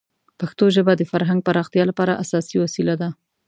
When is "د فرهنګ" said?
0.97-1.39